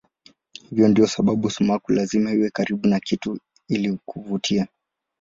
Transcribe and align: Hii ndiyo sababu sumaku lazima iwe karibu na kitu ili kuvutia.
Hii 0.69 0.81
ndiyo 0.87 1.07
sababu 1.07 1.49
sumaku 1.49 1.91
lazima 1.91 2.31
iwe 2.33 2.49
karibu 2.49 2.87
na 2.87 2.99
kitu 2.99 3.39
ili 3.67 3.99
kuvutia. 4.05 4.67